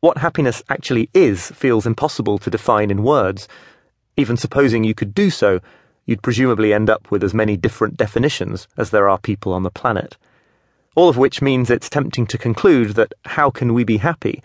[0.00, 3.48] What happiness actually is feels impossible to define in words.
[4.16, 5.60] Even supposing you could do so,
[6.06, 9.70] you'd presumably end up with as many different definitions as there are people on the
[9.70, 10.16] planet.
[10.94, 14.40] All of which means it's tempting to conclude that how can we be happy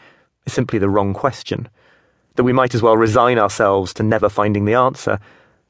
[0.46, 1.70] is simply the wrong question.
[2.36, 5.20] That we might as well resign ourselves to never finding the answer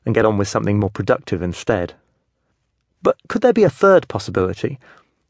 [0.06, 1.94] and get on with something more productive instead.
[3.02, 4.80] But could there be a third possibility?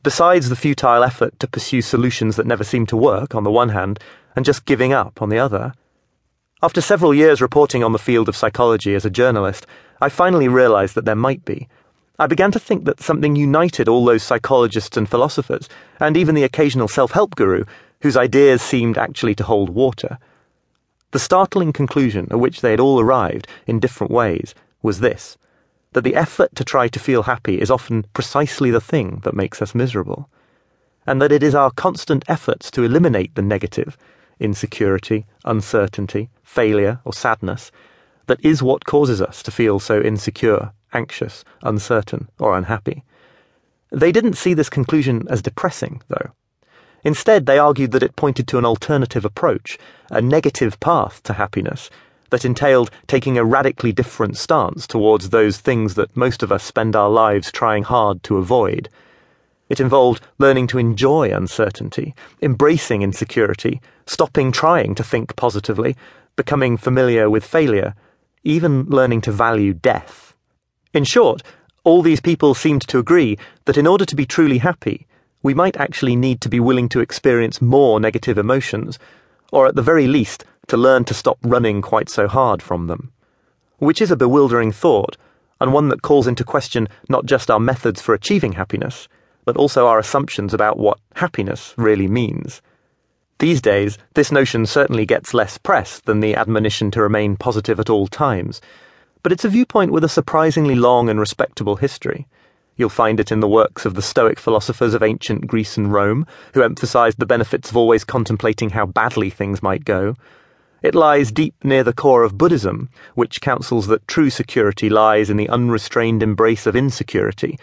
[0.03, 3.69] Besides the futile effort to pursue solutions that never seem to work, on the one
[3.69, 3.99] hand,
[4.35, 5.73] and just giving up on the other.
[6.61, 9.67] After several years reporting on the field of psychology as a journalist,
[9.99, 11.67] I finally realized that there might be.
[12.17, 15.67] I began to think that something united all those psychologists and philosophers,
[15.99, 17.65] and even the occasional self help guru,
[18.01, 20.19] whose ideas seemed actually to hold water.
[21.11, 25.37] The startling conclusion at which they had all arrived, in different ways, was this
[25.93, 29.61] that the effort to try to feel happy is often precisely the thing that makes
[29.61, 30.29] us miserable,
[31.05, 33.97] and that it is our constant efforts to eliminate the negative
[34.43, 37.71] insecurity, uncertainty, failure, or sadness,
[38.27, 43.03] that is what causes us to feel so insecure, anxious, uncertain, or unhappy.
[43.91, 46.31] They didn't see this conclusion as depressing, though.
[47.03, 49.77] Instead, they argued that it pointed to an alternative approach,
[50.09, 51.89] a negative path to happiness,
[52.29, 56.95] that entailed taking a radically different stance towards those things that most of us spend
[56.95, 58.89] our lives trying hard to avoid.
[59.73, 65.95] It involved learning to enjoy uncertainty, embracing insecurity, stopping trying to think positively,
[66.35, 67.95] becoming familiar with failure,
[68.43, 70.37] even learning to value death.
[70.93, 71.41] In short,
[71.83, 75.07] all these people seemed to agree that in order to be truly happy,
[75.41, 78.99] we might actually need to be willing to experience more negative emotions,
[79.51, 83.11] or at the very least, to learn to stop running quite so hard from them.
[83.79, 85.17] Which is a bewildering thought,
[85.59, 89.07] and one that calls into question not just our methods for achieving happiness
[89.45, 92.61] but also our assumptions about what happiness really means.
[93.39, 97.89] These days, this notion certainly gets less press than the admonition to remain positive at
[97.89, 98.61] all times,
[99.21, 102.27] but it's a viewpoint with a surprisingly long and respectable history.
[102.75, 106.25] You'll find it in the works of the Stoic philosophers of ancient Greece and Rome,
[106.53, 110.15] who emphasized the benefits of always contemplating how badly things might go.
[110.81, 115.37] It lies deep near the core of Buddhism, which counsels that true security lies in
[115.37, 117.59] the unrestrained embrace of insecurity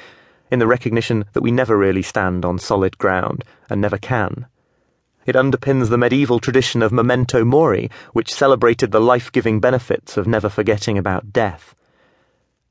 [0.50, 4.46] in the recognition that we never really stand on solid ground and never can.
[5.26, 10.26] It underpins the medieval tradition of memento mori, which celebrated the life giving benefits of
[10.26, 11.74] never forgetting about death.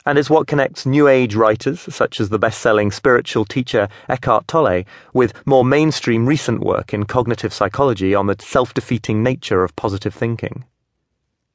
[0.05, 4.47] And is what connects New Age writers, such as the best selling spiritual teacher Eckhart
[4.47, 9.75] Tolle, with more mainstream recent work in cognitive psychology on the self defeating nature of
[9.75, 10.65] positive thinking.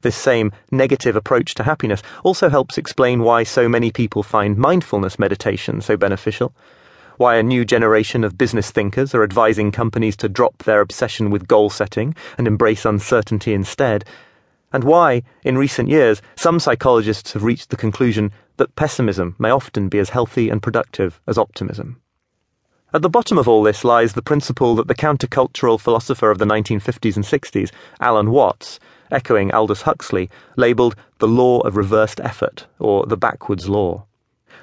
[0.05, 5.17] This same negative approach to happiness also helps explain why so many people find mindfulness
[5.17, 6.53] meditation so beneficial,
[7.17, 11.47] why a new generation of business thinkers are advising companies to drop their obsession with
[11.47, 14.05] goal setting and embrace uncertainty instead,
[14.71, 19.89] and why, in recent years, some psychologists have reached the conclusion that pessimism may often
[19.89, 21.99] be as healthy and productive as optimism.
[22.93, 26.45] At the bottom of all this lies the principle that the countercultural philosopher of the
[26.45, 28.79] 1950s and 60s, Alan Watts,
[29.11, 34.05] echoing Aldous Huxley, labelled the law of reversed effort, or the backwards law.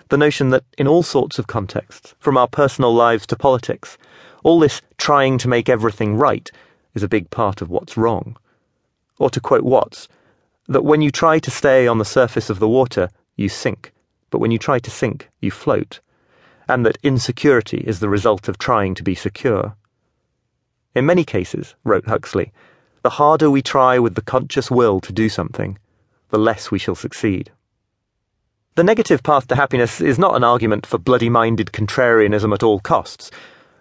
[0.09, 3.99] The notion that, in all sorts of contexts, from our personal lives to politics,
[4.43, 6.51] all this trying to make everything right
[6.95, 8.37] is a big part of what's wrong.
[9.19, 10.09] Or to quote Watts,
[10.69, 13.93] that when you try to stay on the surface of the water, you sink,
[14.31, 16.01] but when you try to sink, you float,
[16.69, 19.77] and that insecurity is the result of trying to be secure.
[20.95, 22.53] In many cases, wrote Huxley,
[23.03, 25.79] the harder we try with the conscious will to do something,
[26.31, 27.51] the less we shall succeed.
[28.75, 32.81] The negative path to happiness is not an argument for bloody minded contrarianism at all
[32.81, 33.31] costs.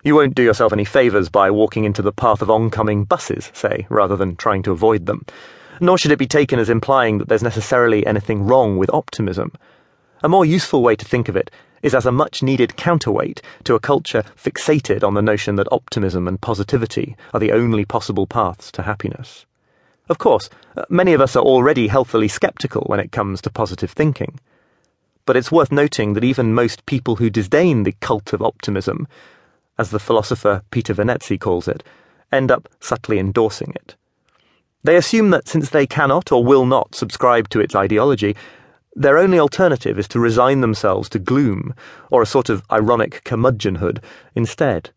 [0.03, 3.85] You won't do yourself any favours by walking into the path of oncoming buses, say,
[3.89, 5.25] rather than trying to avoid them.
[5.79, 9.53] Nor should it be taken as implying that there's necessarily anything wrong with optimism.
[10.23, 13.75] A more useful way to think of it is as a much needed counterweight to
[13.75, 18.71] a culture fixated on the notion that optimism and positivity are the only possible paths
[18.71, 19.45] to happiness.
[20.09, 23.91] Of course, uh, many of us are already healthily skeptical when it comes to positive
[23.91, 24.39] thinking.
[25.25, 29.07] But it's worth noting that even most people who disdain the cult of optimism,
[29.77, 31.84] as the philosopher Peter Vernezze calls it,
[32.31, 33.95] end up subtly endorsing it.
[34.84, 38.35] They assume that since they cannot or will not subscribe to its ideology,
[38.93, 41.73] their only alternative is to resign themselves to gloom,
[42.09, 44.03] or a sort of ironic curmudgeonhood,
[44.35, 44.91] instead.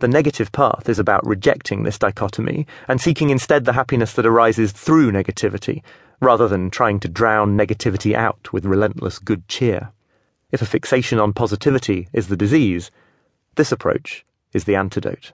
[0.00, 4.72] The negative path is about rejecting this dichotomy and seeking instead the happiness that arises
[4.72, 5.82] through negativity,
[6.20, 9.92] rather than trying to drown negativity out with relentless good cheer.
[10.52, 12.90] If a fixation on positivity is the disease,
[13.54, 15.32] this approach is the antidote.